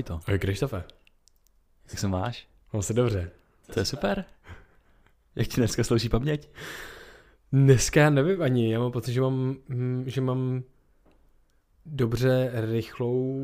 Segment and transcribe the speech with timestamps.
[0.00, 0.20] Vojto.
[0.26, 0.84] Ahoj Krištofe.
[1.90, 2.46] Jak se máš?
[2.72, 3.30] Mám se dobře.
[3.74, 4.24] To je super.
[5.36, 6.48] Jak ti dneska slouží paměť?
[7.52, 10.62] Dneska já nevím ani, já mám pocit, že mám, hm, že mám
[11.86, 13.40] dobře rychlou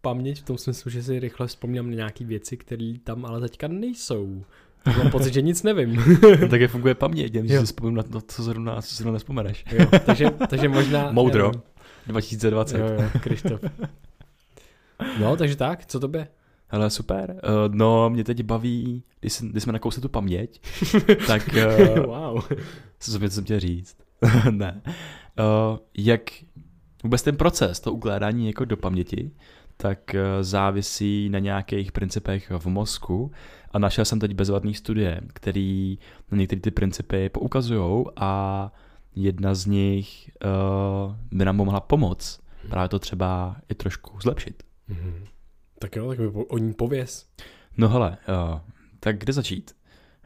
[0.00, 3.68] paměť v tom smyslu, že si rychle vzpomínám na nějaké věci, které tam ale teďka
[3.68, 4.44] nejsou.
[4.98, 5.94] Mám pocit, že nic nevím.
[6.40, 9.64] no, tak je funguje paměť, že si vzpomínám na to, co zrovna, co si nespomeneš.
[9.72, 11.12] jo, takže, takže možná...
[11.12, 11.52] Moudro.
[12.06, 12.78] 2020.
[12.78, 13.60] Jo, jo, Krištof.
[15.20, 16.26] No, takže tak, co to by?
[16.68, 17.40] Hele, super.
[17.44, 20.60] Uh, no, mě teď baví, když, jsme, když jsme nakousli tu paměť,
[21.26, 21.50] tak...
[21.56, 22.42] Uh, wow.
[22.98, 23.96] Co jsem, jsem chtěl říct?
[24.50, 24.82] ne.
[24.84, 26.20] Uh, jak
[27.04, 29.30] vůbec ten proces, to ukládání jako do paměti,
[29.76, 33.30] tak uh, závisí na nějakých principech v mozku
[33.70, 35.98] a našel jsem teď bezvadný studie, který
[36.30, 38.72] na některé ty principy poukazují a
[39.14, 44.62] jedna z nich uh, by nám mohla pomoct právě to třeba i trošku zlepšit.
[44.90, 45.26] Mm-hmm.
[45.78, 47.26] Tak jo, tak o ní pověz.
[47.76, 48.60] No hele, uh,
[49.00, 49.76] tak kde začít?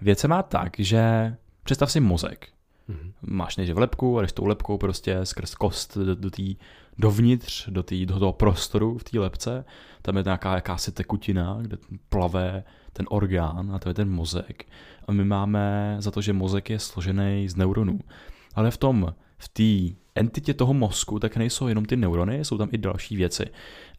[0.01, 2.49] Věc se má tak, že představ si mozek.
[2.89, 3.13] Mm-hmm.
[3.23, 6.57] Máš nejdřív lepku a jdeš tou lepkou prostě skrz kost do, do tý,
[6.99, 9.65] dovnitř, do, tý, do toho prostoru v té lepce.
[10.03, 11.77] Tam je nějaká jakási tekutina, kde
[12.09, 14.67] plave ten orgán a to je ten mozek.
[15.07, 17.99] A my máme za to, že mozek je složený z neuronů.
[18.55, 22.69] Ale v tom, v té entitě toho mozku tak nejsou jenom ty neurony, jsou tam
[22.73, 23.45] i další věci.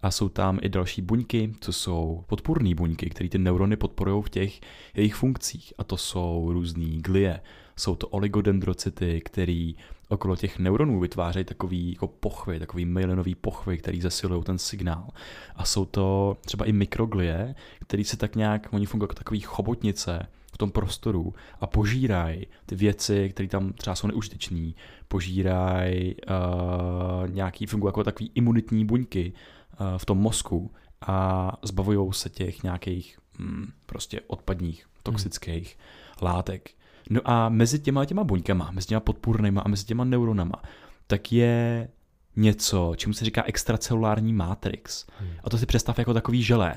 [0.01, 4.29] A jsou tam i další buňky, co jsou podpůrné buňky, které ty neurony podporují v
[4.29, 4.61] těch
[4.95, 5.73] jejich funkcích.
[5.77, 7.41] A to jsou různé glie,
[7.75, 9.71] jsou to oligodendrocyty, které
[10.09, 15.07] okolo těch neuronů vytvářejí takový jako pochvy, takový myelinový pochvy, který zesilují ten signál.
[15.55, 20.27] A jsou to třeba i mikroglie, které se tak nějak, oni fungují jako takový chobotnice,
[20.57, 24.71] v tom prostoru a požírají ty věci, které tam třeba jsou neužitečné,
[25.07, 29.33] požírají uh, nějaký, fungují jako takový imunitní buňky
[29.79, 36.27] uh, v tom mozku a zbavují se těch nějakých mm, prostě odpadních, toxických hmm.
[36.29, 36.69] látek.
[37.09, 40.61] No a mezi těma těma buňkama, mezi těma podpůrnýma a mezi těma neuronama,
[41.07, 41.87] tak je
[42.35, 45.05] něco, čemu se říká extracelulární matrix.
[45.19, 45.29] Hmm.
[45.43, 46.75] A to si představ jako takový želé.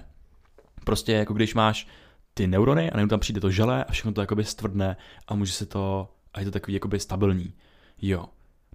[0.84, 1.86] Prostě jako když máš
[2.34, 4.96] ty neurony a najednou tam přijde to želé a všechno to jakoby stvrdne
[5.28, 7.54] a může se to, a je to takový jakoby stabilní.
[8.02, 8.24] Jo.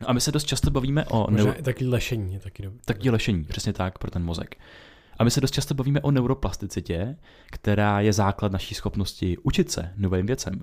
[0.01, 1.31] No a my se dost často bavíme o...
[1.31, 1.61] Možná neu...
[1.61, 2.79] taky lešení je taky dobrý.
[2.85, 4.55] Taky lešení, přesně tak, pro ten mozek.
[5.17, 7.17] A my se dost často bavíme o neuroplasticitě,
[7.51, 10.61] která je základ naší schopnosti učit se novým věcem.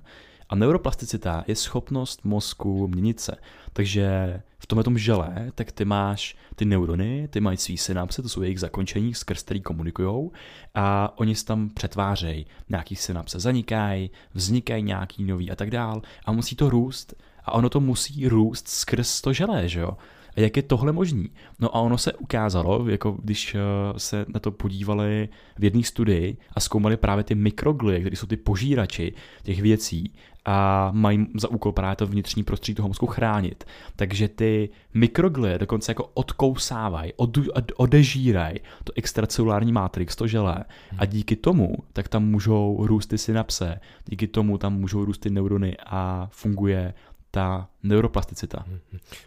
[0.48, 3.32] A neuroplasticita je schopnost mozku měnit se.
[3.72, 8.28] Takže v tomhle tom žele, tak ty máš ty neurony, ty mají svý synapse, to
[8.28, 10.32] jsou jejich zakončení, skrz který komunikujou
[10.74, 12.46] a oni se tam přetvářejí.
[12.68, 17.14] Nějaký synapse zanikají, vznikají nějaký nový a tak dál a musí to růst.
[17.44, 19.96] A ono to musí růst skrz to želé, že jo?
[20.36, 21.30] A jak je tohle možný?
[21.60, 23.58] No a ono se ukázalo, jako když eh,
[23.96, 28.36] se na to podívali v jedné studii a zkoumali právě ty mikroglie, které jsou ty
[28.36, 30.12] požírači těch věcí
[30.44, 33.64] a mají za úkol právě to vnitřní prostředí toho mozku chránit.
[33.96, 40.64] Takže ty mikroglie dokonce jako odkousávají, od, od, odežírají to extracelulární matrix, to želé
[40.98, 45.30] a díky tomu tak tam můžou růst ty synapse, díky tomu tam můžou růst ty
[45.30, 46.94] neurony a funguje
[47.34, 48.64] ta neuroplasticita.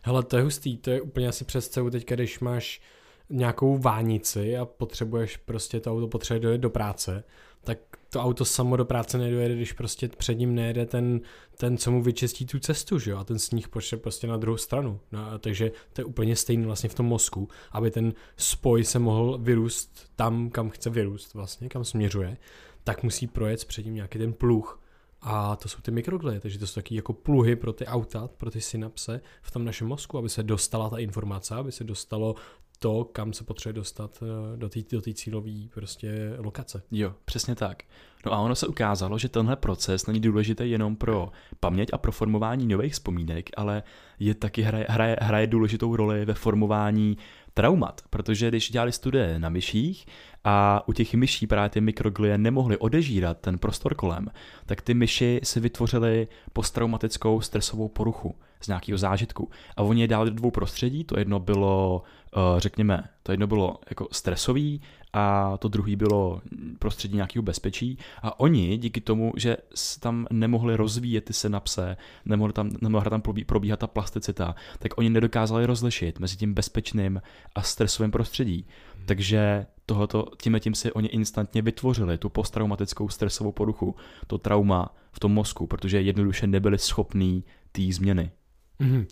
[0.03, 2.81] Hele, to je hustý, to je úplně asi představu teď, když máš
[3.29, 7.23] nějakou vánici a potřebuješ prostě to auto potřebuje dojet do práce,
[7.63, 7.77] tak
[8.09, 11.21] to auto samo do práce nedojede, když prostě před ním nejede ten,
[11.57, 14.57] ten co mu vyčistí tu cestu, že jo, a ten sníh pošle prostě na druhou
[14.57, 14.99] stranu.
[15.11, 19.37] No, takže to je úplně stejný vlastně v tom mozku, aby ten spoj se mohl
[19.37, 22.37] vyrůst tam, kam chce vyrůst vlastně, kam směřuje,
[22.83, 24.81] tak musí projet před ním nějaký ten pluh,
[25.27, 28.51] a to jsou ty mikroglie, takže to jsou taky jako pluhy pro ty auta, pro
[28.51, 32.35] ty synapse v tom našem mozku, aby se dostala ta informace, aby se dostalo
[32.79, 36.81] to, kam se potřebuje dostat eh, do té do cílové prostě lokace.
[36.91, 37.83] Jo, přesně tak.
[38.25, 42.11] No a ono se ukázalo, že tenhle proces není důležitý jenom pro paměť a pro
[42.11, 43.83] formování nových vzpomínek, ale
[44.19, 47.17] je taky hraje, hraje, hraje důležitou roli ve formování
[47.55, 50.05] traumat, protože když dělali studie na myších
[50.43, 54.27] a u těch myší právě ty mikroglie nemohly odežírat ten prostor kolem,
[54.65, 59.49] tak ty myši si vytvořily posttraumatickou stresovou poruchu z nějakého zážitku.
[59.77, 62.03] A oni je dali do dvou prostředí, to jedno bylo,
[62.35, 64.81] eh, řekněme, to jedno bylo jako stresový
[65.13, 66.41] a to druhý bylo
[66.79, 69.57] prostředí nějakého bezpečí a oni díky tomu, že
[69.99, 75.65] tam nemohli rozvíjet ty synapse, nemohli tam, nemohla tam probíhat ta plasticita, tak oni nedokázali
[75.65, 77.21] rozlišit mezi tím bezpečným
[77.55, 78.67] a stresovým prostředí.
[78.95, 79.05] Hmm.
[79.05, 83.95] Takže tohoto, tím tím si oni instantně vytvořili tu posttraumatickou stresovou poruchu,
[84.27, 88.31] to trauma v tom mozku, protože jednoduše nebyli schopní té změny.
[88.79, 89.05] Mm-hmm.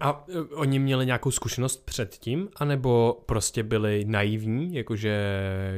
[0.00, 5.16] A e, oni měli nějakou zkušenost předtím, anebo prostě byli naivní, jakože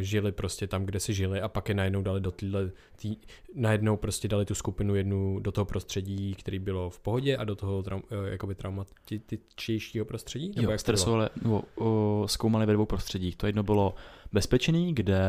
[0.00, 3.16] žili prostě tam, kde si žili a pak je najednou dali do týhle, tý,
[3.54, 7.56] najednou prostě dali tu skupinu jednu do toho prostředí, který bylo v pohodě a do
[7.56, 10.52] toho traum, e, jakoby traumatičtějšího prostředí?
[10.56, 13.36] Nebo jo, stresovali, nebo o, zkoumali ve dvou prostředích.
[13.36, 13.94] To jedno bylo
[14.32, 15.20] bezpečný, kde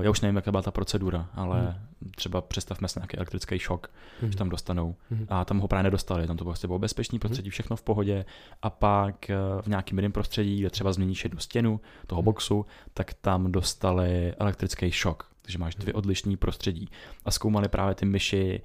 [0.00, 2.10] já už nevím, jaká byla ta procedura, ale hmm.
[2.16, 3.90] třeba představme si nějaký elektrický šok,
[4.20, 4.32] hmm.
[4.32, 4.96] že tam dostanou.
[5.10, 5.26] Hmm.
[5.28, 7.52] A tam ho právě nedostali, tam to prostě bylo bezpečný prostředí, hmm.
[7.52, 8.24] všechno v pohodě.
[8.62, 12.24] A pak uh, v nějakým jiném prostředí, kde třeba změníš jednu stěnu toho hmm.
[12.24, 15.30] boxu, tak tam dostali elektrický šok.
[15.42, 15.98] Takže máš dvě hmm.
[15.98, 16.88] odlišné prostředí.
[17.24, 18.62] A zkoumali právě ty myši,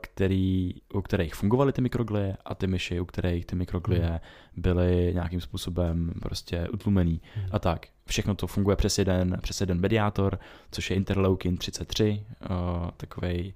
[0.00, 4.18] který, u kterých fungovaly ty mikroglie a ty myši, u kterých ty mikroglie hmm.
[4.56, 7.46] byly nějakým způsobem prostě utlumený hmm.
[7.52, 10.38] a tak všechno to funguje přes jeden, přes jeden mediátor,
[10.70, 13.54] což je interleukin 33, uh, takový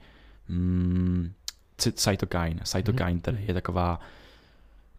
[0.49, 1.33] mm,
[1.77, 2.61] cytokine.
[2.65, 3.21] Cytokine mm-hmm.
[3.21, 4.01] tedy je taková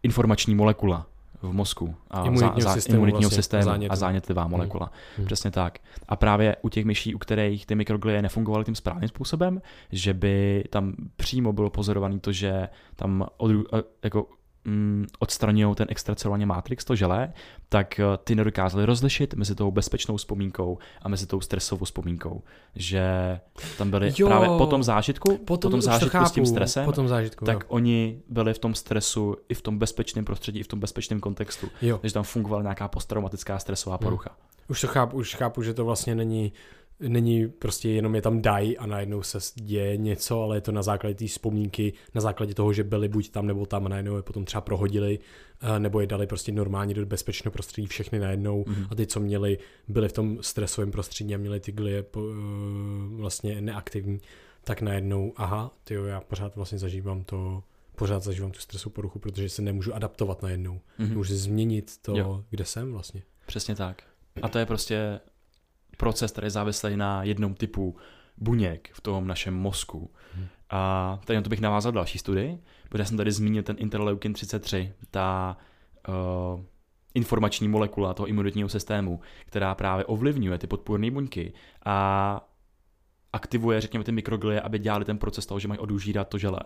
[0.02, 1.06] informační molekula
[1.42, 4.90] v mozku a imunitního za, za, systému, imunitního vlastně, systému a, a zánětlivá molekula.
[5.16, 5.26] Hmm.
[5.26, 5.78] Přesně tak.
[6.08, 9.62] A právě u těch myší, u kterých ty mikroglie nefungovaly tím správným způsobem,
[9.92, 13.50] že by tam přímo bylo pozorované to, že tam od,
[14.04, 14.26] jako
[14.66, 17.32] mm, odstraňují ten extracelulární matrix, to želé,
[17.68, 22.42] tak eh, ty nedokázali rozlišit mezi tou bezpečnou vzpomínkou a mezi tou stresovou vzpomínkou.
[22.74, 23.04] Že
[23.78, 26.92] tam byli jo, právě po tom zážitku, po tom, zážitku chápu, s tím stresem, po
[26.92, 27.66] tom zážitku, tak jo.
[27.68, 31.68] oni byli v tom stresu i v tom bezpečném prostředí, i v tom bezpečném kontextu.
[31.82, 31.98] Jo.
[31.98, 34.30] Takže tam fungovala nějaká posttraumatická stresová porucha.
[34.30, 34.46] Hmm.
[34.68, 36.52] Už to chápu, už chápu, že to vlastně není
[37.00, 40.82] není prostě jenom je tam dají a najednou se děje něco, ale je to na
[40.82, 44.22] základě té vzpomínky, na základě toho, že byli buď tam nebo tam a najednou je
[44.22, 45.18] potom třeba prohodili,
[45.60, 48.86] eh, nebo je dali prostě normálně do bezpečného prostředí všechny najednou mm-hmm.
[48.90, 49.58] a ty, co měli,
[49.88, 52.20] byli v tom stresovém prostředí a měli ty glie eh,
[53.10, 54.20] vlastně neaktivní,
[54.64, 57.62] tak najednou, aha, ty já pořád vlastně zažívám to,
[57.96, 60.80] pořád zažívám tu stresovou poruchu, protože se nemůžu adaptovat najednou.
[61.00, 61.14] Mm-hmm.
[61.14, 62.44] Můžu změnit to, jo.
[62.50, 63.22] kde jsem vlastně.
[63.46, 64.02] Přesně tak.
[64.42, 65.20] A to je prostě
[65.96, 67.96] proces, který je závislý na jednom typu
[68.36, 70.10] buněk v tom našem mozku.
[70.34, 70.46] Hmm.
[70.70, 74.92] A tady na to bych navázal další studii, protože jsem tady zmínil ten interleukin 33,
[75.10, 75.56] ta
[76.08, 76.60] uh,
[77.14, 81.52] informační molekula toho imunitního systému, která právě ovlivňuje ty podpůrné buňky
[81.84, 82.48] a
[83.32, 86.60] aktivuje, řekněme, ty mikroglie, aby dělali ten proces toho, že mají odužírat to žele.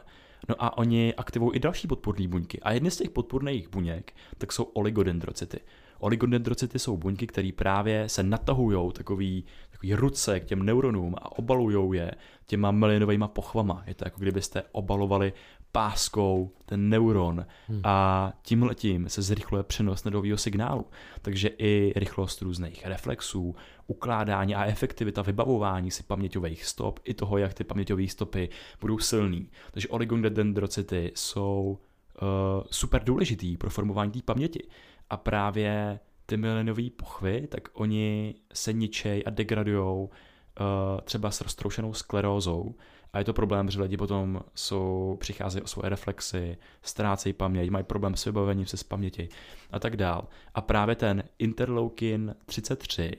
[0.48, 2.60] No a oni aktivují i další podpůrné buňky.
[2.60, 5.60] A jedny z těch podpůrných buněk, tak jsou oligodendrocyty.
[6.00, 11.98] Oligodendrocyty jsou buňky, které právě se natahují takový, takový ruce k těm neuronům a obalují
[11.98, 12.10] je
[12.46, 13.82] těma melinovými pochvama.
[13.86, 15.32] Je to jako kdybyste obalovali
[15.72, 17.80] páskou ten neuron hmm.
[17.84, 20.86] a tím letím se zrychluje přenos nedového signálu.
[21.22, 27.54] Takže i rychlost různých reflexů, ukládání a efektivita vybavování si paměťových stop, i toho, jak
[27.54, 28.48] ty paměťové stopy
[28.80, 29.48] budou silný.
[29.70, 31.78] Takže oligodendrocyty jsou
[32.22, 32.28] uh,
[32.70, 34.68] super důležitý pro formování té paměti
[35.10, 41.94] a právě ty milenové pochvy, tak oni se ničej a degradujou uh, třeba s roztroušenou
[41.94, 42.74] sklerózou
[43.12, 47.84] a je to problém, že lidi potom jsou, přicházejí o svoje reflexy, ztrácejí paměť, mají
[47.84, 49.28] problém s vybavením se z paměti
[49.70, 50.28] a tak dál.
[50.54, 53.12] A právě ten interleukin 33,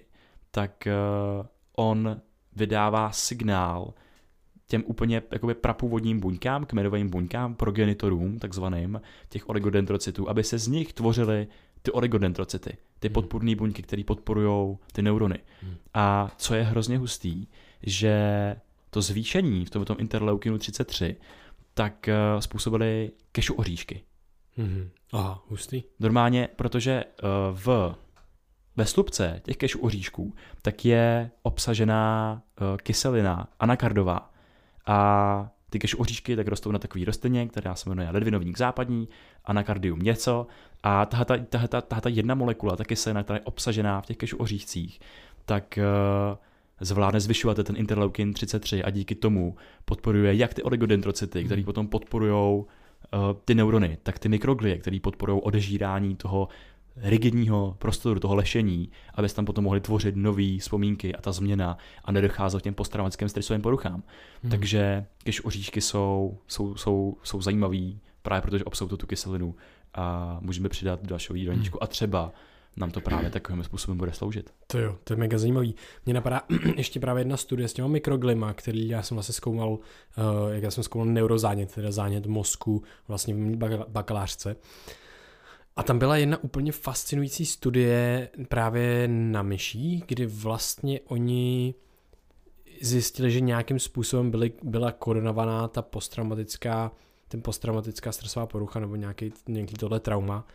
[0.51, 1.45] tak uh,
[1.75, 2.21] on
[2.55, 3.93] vydává signál
[4.67, 10.93] těm úplně jakoby prapůvodním buňkám, kmenovým buňkám, progenitorům, takzvaným, těch oligodendrocytů, aby se z nich
[10.93, 11.47] tvořily
[11.81, 13.13] ty oligodendrocyty, ty hmm.
[13.13, 15.39] podpůrné buňky, které podporují ty neurony.
[15.61, 15.75] Hmm.
[15.93, 17.47] A co je hrozně hustý,
[17.83, 18.55] že
[18.89, 21.15] to zvýšení v tomto interleukinu 33
[21.73, 24.03] tak uh, způsobily kešu oříšky.
[24.57, 24.89] Hmm.
[25.11, 25.83] Aha, hustý.
[25.99, 27.95] Normálně, protože uh, v
[28.75, 34.31] ve slupce těch kešu oříšků tak je obsažená uh, kyselina anakardová,
[34.85, 39.09] a ty kešu oříšky tak rostou na takový rostlině, která se jmenuje ledvinovník západní,
[39.45, 40.47] anakardium něco
[40.83, 44.05] a tahle ta, tahle ta, tahle ta jedna molekula, ta kyselina, která je obsažená v
[44.05, 44.99] těch kešu oříšcích,
[45.45, 46.37] tak uh,
[46.81, 51.45] zvládne zvyšovat ten interleukin 33 a díky tomu podporuje jak ty oligodendrocyty, hmm.
[51.47, 52.65] které potom podporují uh,
[53.45, 56.47] ty neurony, tak ty mikroglie, které podporují odežírání toho
[56.95, 61.77] rigidního prostoru, toho lešení, aby se tam potom mohli tvořit nové vzpomínky a ta změna
[62.05, 64.03] a nedocházelo k těm posttraumatickým stresovým poruchám.
[64.41, 64.51] Hmm.
[64.51, 69.55] Takže když oříšky jsou, jsou, jsou, jsou zajímavý právě protože obsahují tu kyselinu
[69.93, 71.83] a můžeme přidat do dalšího jídelníčku hmm.
[71.83, 72.31] a třeba
[72.77, 74.53] nám to právě takovým způsobem bude sloužit.
[74.67, 75.75] To jo, to je mega zajímavý.
[76.05, 76.41] Mně napadá
[76.77, 79.79] ještě právě jedna studie s těma mikroglima, který já jsem vlastně zkoumal, uh,
[80.51, 84.55] jak já jsem zkoumal neurozánět, teda zánět mozku vlastně v bakalářce.
[85.75, 91.75] A tam byla jedna úplně fascinující studie právě na myší, kdy vlastně oni
[92.81, 96.91] zjistili, že nějakým způsobem byly, byla koordinovaná ta posttraumatická,
[97.27, 100.47] ten posttraumatická stresová porucha nebo nějaký, nějaký tohle trauma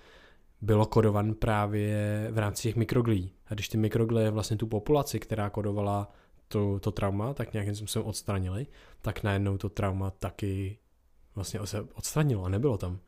[0.61, 3.33] bylo kodovan právě v rámci těch mikroglí.
[3.47, 6.11] A když ty mikroglie vlastně tu populaci, která kodovala
[6.49, 8.67] to, to trauma, tak nějakým způsobem odstranili,
[9.03, 10.79] tak najednou to trauma taky
[11.35, 12.99] vlastně se odstranilo a nebylo tam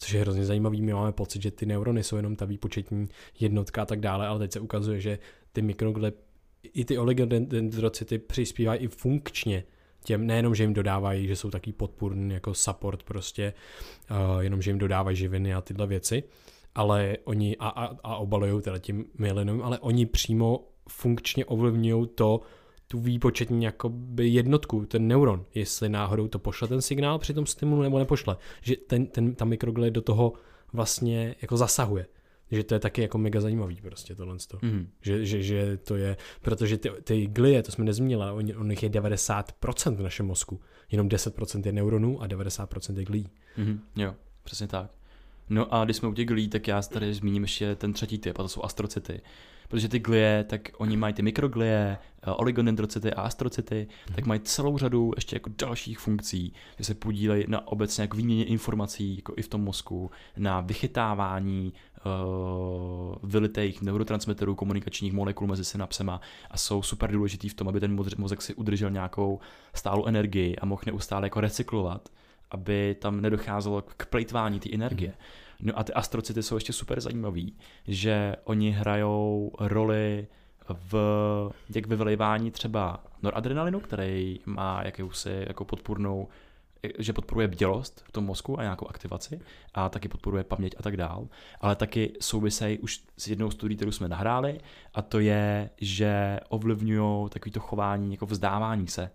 [0.00, 0.82] což je hrozně zajímavý.
[0.82, 3.08] My máme pocit, že ty neurony jsou jenom ta výpočetní
[3.40, 5.18] jednotka a tak dále, ale teď se ukazuje, že
[5.52, 6.12] ty mikrogle,
[6.62, 9.64] i ty oligodendrocyty přispívají i funkčně
[10.04, 13.52] těm, nejenom, že jim dodávají, že jsou taky podpůrný jako support prostě,
[14.10, 16.22] uh, jenom, že jim dodávají živiny a tyhle věci,
[16.74, 22.40] ale oni a, a, a obalují teda tím myelinovým, ale oni přímo funkčně ovlivňují to,
[22.90, 27.82] tu výpočetní jakoby jednotku, ten neuron, jestli náhodou to pošle ten signál při tom stimulu
[27.82, 28.36] nebo nepošle.
[28.62, 30.32] Že ten, ten, ta mikroglie do toho
[30.72, 32.06] vlastně jako zasahuje.
[32.50, 34.36] Že to je taky jako mega zajímavý prostě tohle.
[34.62, 34.88] Mm.
[35.00, 38.82] Že, že, že, to je, protože ty, ty glie, to jsme nezmínili, on, on nich
[38.82, 40.60] je 90% v našem mozku.
[40.90, 43.28] Jenom 10% je neuronů a 90% je glí.
[43.56, 43.80] Mm.
[43.96, 44.90] Jo, přesně tak.
[45.48, 48.38] No a když jsme u těch glí, tak já tady zmíním ještě ten třetí typ,
[48.38, 49.20] a to jsou astrocity
[49.70, 54.14] protože ty glie, tak oni mají ty mikroglie, eh, oligodendrocyty a astrocyty, mm.
[54.14, 58.44] tak mají celou řadu ještě jako dalších funkcí, že se podílejí na obecně jako výměně
[58.44, 66.20] informací jako i v tom mozku, na vychytávání uh, vylitých neurotransmiterů, komunikačních molekul mezi synapsema
[66.50, 69.40] a jsou super důležitý v tom, aby ten mozek si udržel nějakou
[69.74, 72.08] stálou energii a mohl neustále jako recyklovat,
[72.50, 75.08] aby tam nedocházelo k plejtvání té energie.
[75.08, 75.49] Mm.
[75.62, 77.56] No a ty astrocity jsou ještě super zajímavý,
[77.88, 80.26] že oni hrajou roli
[80.68, 80.94] v
[81.74, 86.28] jak vyvlejvání třeba noradrenalinu, který má jakousi jako podpůrnou
[86.98, 89.40] že podporuje bdělost v tom mozku a nějakou aktivaci
[89.74, 91.28] a taky podporuje paměť a tak dál,
[91.60, 94.60] ale taky souvisejí už s jednou studií, kterou jsme nahráli
[94.94, 99.10] a to je, že ovlivňují takovýto chování jako vzdávání se.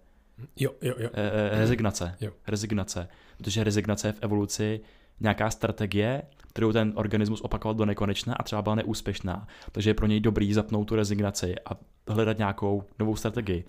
[0.56, 1.10] Jo, jo, jo.
[1.14, 2.18] E, e, rezignace.
[2.22, 2.32] Jo.
[2.48, 3.08] Rezignace.
[3.38, 4.82] Protože rezignace je v evoluci
[5.20, 6.22] nějaká strategie,
[6.56, 9.48] kterou ten organismus opakoval do nekonečna a třeba byla neúspěšná.
[9.72, 13.66] Takže je pro něj dobrý zapnout tu rezignaci a hledat nějakou novou strategii,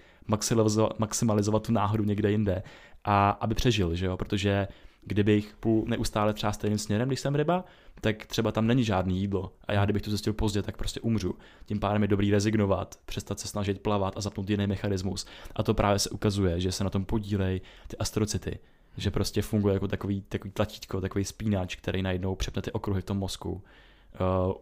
[0.99, 2.63] maximalizovat, tu náhodu někde jinde
[3.05, 4.17] a aby přežil, že jo?
[4.17, 4.69] protože
[5.07, 7.65] kdybych půl neustále třeba stejným směrem, když jsem ryba,
[8.01, 9.53] tak třeba tam není žádný jídlo.
[9.65, 11.35] A já, kdybych to zjistil pozdě, tak prostě umřu.
[11.67, 15.27] Tím pádem je dobrý rezignovat, přestat se snažit plavat a zapnout jiný mechanismus.
[15.55, 18.59] A to právě se ukazuje, že se na tom podílejí ty astrocity
[18.97, 23.05] že prostě funguje jako takový, takový tlačítko, takový spínač, který najednou přepne ty okruhy v
[23.05, 23.61] tom mozku, uh,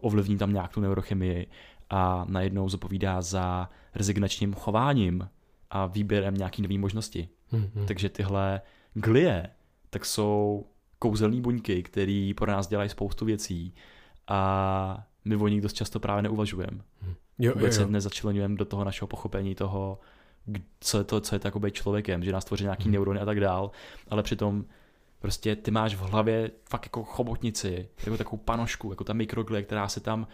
[0.01, 1.47] ovlivní tam nějak tu neurochemii
[1.89, 5.29] a najednou zapovídá za rezignačním chováním
[5.69, 7.29] a výběrem nějaký nové možnosti.
[7.53, 7.85] Mm-hmm.
[7.85, 8.61] Takže tyhle
[8.93, 9.49] glie
[9.89, 10.65] tak jsou
[10.99, 13.73] kouzelné buňky, které pro nás dělají spoustu věcí
[14.27, 16.77] a my o nich dost často právě neuvažujeme.
[17.39, 17.87] Jo, Vůbec jo, jo.
[17.87, 19.99] se nezačlenujeme do toho našeho pochopení toho,
[20.79, 22.93] co je to, co je to jako být člověkem, že nás tvoří nějaký hmm.
[22.93, 23.71] neurony a tak dál,
[24.09, 24.65] ale přitom
[25.19, 29.87] prostě ty máš v hlavě fakt jako chobotnici, jako takovou panošku, jako ta mikroglie, která
[29.87, 30.27] se tam,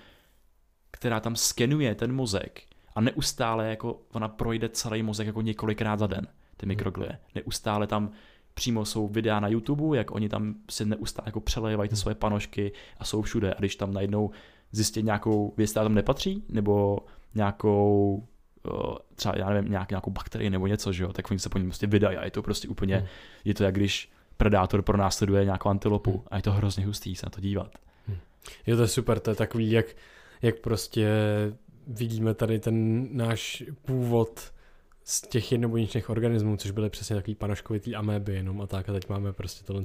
[0.92, 2.62] která tam skenuje ten mozek
[2.96, 6.28] a neustále jako ona projde celý mozek jako několikrát za den,
[6.58, 7.18] ty mikroglie.
[7.36, 8.12] Neustále tam
[8.54, 12.72] přímo jsou videa na YouTube, jak oni tam si neustále jako přelevají ty svoje panožky
[12.98, 13.54] a jsou všude.
[13.54, 14.32] A když tam najednou
[14.72, 17.00] zjistí nějakou věc, která tam nepatří, nebo
[17.36, 18.24] nějakou
[19.16, 21.66] třeba, já nevím, nějak, nějakou bakterii nebo něco, že jo, tak oni se po ní
[21.66, 23.08] prostě vydají a je to prostě úplně, hmm.
[23.46, 26.22] je to jak když predátor pronásleduje nějakou antilopu hmm.
[26.32, 27.72] a je to hrozně hustý se na to dívat.
[28.08, 28.18] Hmm.
[28.66, 29.86] Je to super, to je takový, jak,
[30.42, 31.10] jak prostě
[31.88, 34.52] vidíme tady ten náš původ
[35.04, 39.10] z těch jednobuněčných organismů, což byly přesně takový panoškovitý améby jenom a tak a teď
[39.10, 39.84] máme prostě tohle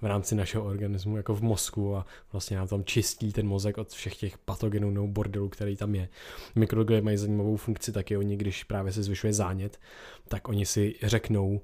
[0.00, 3.90] v rámci našeho organismu jako v mozku a vlastně nám tam čistí ten mozek od
[3.90, 6.08] všech těch patogenů nebo bordelů, který tam je.
[6.54, 9.80] Mikroglie mají zajímavou funkci taky, oni když právě se zvyšuje zánět,
[10.28, 11.60] tak oni si řeknou, uh,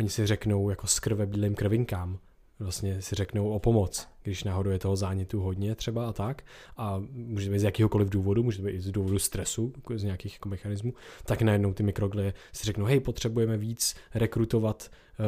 [0.00, 2.18] oni si řeknou jako s krve bílým krvinkám,
[2.62, 6.42] vlastně si řeknou o pomoc, když náhodou je toho zánětu hodně třeba a tak,
[6.76, 10.48] a může být z jakéhokoliv důvodu, může být i z důvodu stresu, z nějakých jako
[10.48, 15.26] mechanismů, tak najednou ty mikroglie si řeknou, hej, potřebujeme víc rekrutovat uh,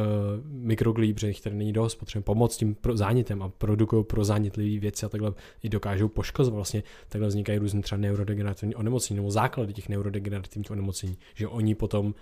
[0.50, 5.06] mikroglí, protože tady není dost, potřebujeme pomoct tím pro zánětem a produkují pro zánětlivé věci
[5.06, 6.54] a takhle i dokážou poškozovat.
[6.56, 12.14] Vlastně takhle vznikají různé třeba neurodegenerativní onemocnění nebo základy těch neurodegenerativních onemocnění, že oni potom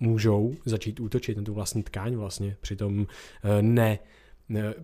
[0.00, 3.06] můžou začít útočit na tu vlastní tkáň vlastně, přitom uh,
[3.60, 3.98] ne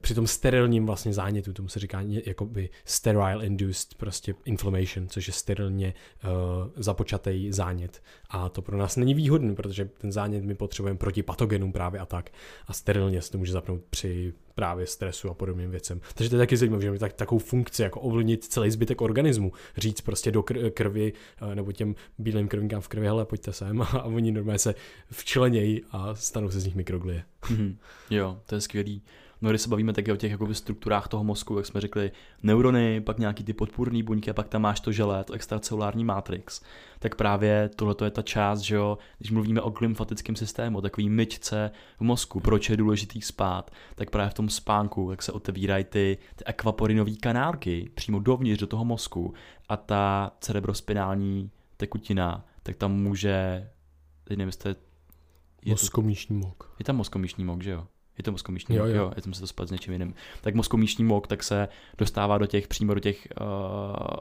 [0.01, 5.33] při tom sterilním vlastně zánětu, tomu se říká jakoby sterile induced prostě inflammation, což je
[5.33, 6.31] sterilně uh,
[6.77, 8.03] započatý zánět.
[8.31, 12.07] A to pro nás není výhodný, protože ten zánět my potřebujeme proti patogenům právě a
[12.07, 12.31] tak.
[12.67, 16.01] A sterilně se to může zapnout při právě stresu a podobným věcem.
[16.15, 20.01] Takže to je taky zajímavé, že tak, takovou funkci, jako ovlivnit celý zbytek organismu, říct
[20.01, 20.43] prostě do
[20.75, 21.13] krvi
[21.43, 24.75] eh, nebo těm bílým krvinkám v krvi, hele, pojďte sem a oni normálně se
[25.11, 27.25] včlenějí a stanou se z nich mikroglie.
[27.43, 27.77] Mm-hmm.
[28.11, 29.03] Jo, to je skvělý.
[29.43, 33.01] No když se bavíme také o těch jakoby, strukturách toho mozku, jak jsme řekli, neurony,
[33.01, 36.63] pak nějaký ty podpůrné buňky a pak tam máš to želé, to extracelulární matrix,
[36.99, 41.71] tak právě tohle je ta část, že jo, když mluvíme o glymfatickém systému, takový myčce
[41.99, 46.19] v mozku, proč je důležitý spát, tak právě v tom spánku, jak se otevírají ty,
[46.37, 49.35] ty akvaporinové kanálky přímo dovnitř do toho mozku
[49.69, 53.69] a ta cerebrospinální tekutina, tak tam může,
[54.25, 54.75] teď nevím, jestli
[55.65, 56.75] je mozkomíšní mok.
[56.79, 57.87] Je tam mozkomíšní mok, že jo?
[58.21, 58.95] Je to mozkomíšní jo, jo.
[58.95, 60.15] jo, já jsem se to spad s něčím jiným.
[60.41, 64.17] Tak mozkomíšní mok tak se dostává do těch, přímo do těch uh,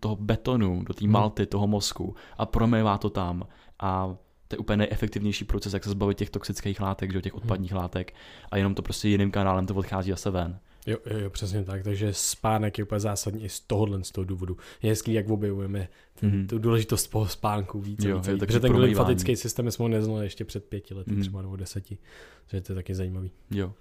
[0.00, 1.12] toho betonu, do té hmm.
[1.12, 3.46] malty toho mozku a promývá to tam
[3.80, 4.16] a
[4.48, 7.42] to je úplně nejefektivnější proces, jak se zbavit těch toxických látek, že, těch hmm.
[7.42, 7.80] odpadních hmm.
[7.80, 8.14] látek
[8.50, 10.58] a jenom to prostě jiným kanálem to odchází zase ven.
[10.86, 11.82] Jo, jo, jo, přesně tak.
[11.82, 14.56] Takže spánek je úplně zásadní i z tohohle z toho důvodu.
[14.82, 15.88] Je hezký, jak objevujeme
[16.20, 16.46] ten, mm-hmm.
[16.46, 18.04] tu důležitost toho spánku víc.
[18.04, 18.38] Jo, víc, víc.
[18.38, 21.20] Protože ten lymfatický systém jsme ho neznali ještě před pěti lety, mm-hmm.
[21.20, 21.98] třeba nebo deseti.
[22.46, 23.30] Takže to je taky zajímavý.
[23.50, 23.72] Jo.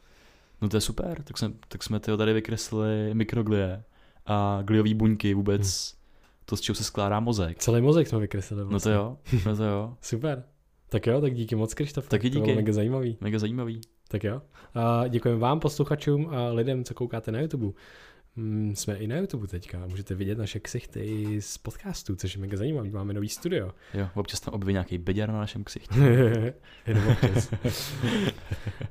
[0.61, 3.83] No to je super, tak, jsme, tak jsme tyho tady vykreslili mikroglie
[4.25, 6.01] a gliové buňky vůbec, hmm.
[6.45, 7.57] to, z čeho se skládá mozek.
[7.57, 8.91] Celý mozek jsme vykreslili vlastně.
[8.91, 9.37] No to vlastně.
[9.37, 9.97] jo, no to jo.
[10.01, 10.43] super.
[10.89, 12.09] Tak jo, tak díky moc, Krištof.
[12.09, 12.39] Taky díky.
[12.39, 13.17] To bylo mega zajímavý.
[13.21, 13.81] Mega zajímavý.
[14.13, 14.41] Tak jo.
[14.73, 17.67] A děkujeme vám, posluchačům a lidem, co koukáte na YouTube.
[18.35, 22.57] Mm, jsme i na YouTube teďka, můžete vidět naše ksichty z podcastu, což je mega
[22.57, 23.71] zajímavé, máme nový studio.
[23.93, 25.95] Jo, občas tam objeví nějaký beďar na našem ksichtě.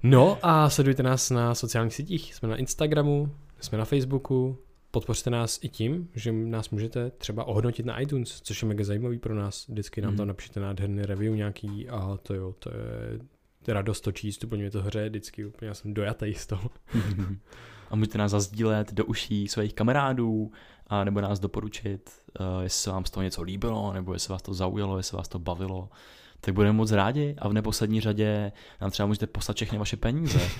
[0.02, 3.30] no a sledujte nás na sociálních sítích, jsme na Instagramu,
[3.60, 4.58] jsme na Facebooku,
[4.90, 9.18] podpořte nás i tím, že nás můžete třeba ohodnotit na iTunes, což je mega zajímavý
[9.18, 9.68] pro nás.
[9.68, 10.28] Vždycky nám tam mhm.
[10.28, 13.18] napíšete nádherný review nějaký a to jo, to je
[13.68, 16.70] radost to číst, úplně mě to hře vždycky, úplně já jsem dojatý z toho.
[17.90, 20.52] a můžete nás zazdílet do uší svých kamarádů,
[20.92, 24.42] a nebo nás doporučit, uh, jestli se vám z toho něco líbilo, nebo jestli vás
[24.42, 25.88] to zaujalo, jestli vás to bavilo,
[26.40, 30.38] tak budeme moc rádi a v neposlední řadě nám třeba můžete poslat všechny vaše peníze,
[30.38, 30.50] uh,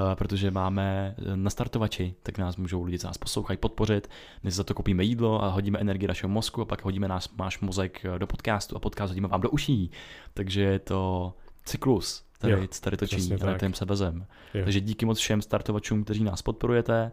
[0.14, 4.08] protože máme na startovači, tak nás můžou lidi, co nás poslouchají, podpořit.
[4.42, 7.60] My za to koupíme jídlo a hodíme energii našeho mozku a pak hodíme nás, máš
[7.60, 9.90] mozek do podcastu a podcast hodíme vám do uší.
[10.34, 14.26] Takže je to cyklus, tady, jo, tady točí Planetem sebezem.
[14.54, 14.64] Jo.
[14.64, 17.12] Takže díky moc všem startovačům, kteří nás podporujete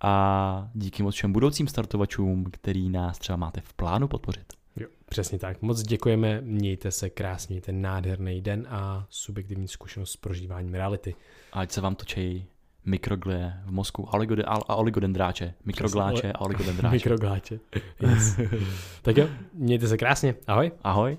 [0.00, 4.52] a díky moc všem budoucím startovačům, který nás třeba máte v plánu podpořit.
[4.76, 5.62] Jo, přesně tak.
[5.62, 11.14] Moc děkujeme, mějte se krásně, ten nádherný den a subjektivní zkušenost s prožíváním reality.
[11.52, 12.46] Ať se vám točí
[12.84, 14.08] mikroglie v mozku
[14.68, 15.54] a oligodendráče.
[15.64, 16.94] Mikrogláče a oligodendráče.
[16.94, 17.60] Mikrogláče.
[18.00, 18.36] Yes.
[19.02, 20.34] tak jo, mějte se krásně.
[20.46, 20.72] Ahoj.
[20.82, 21.18] Ahoj.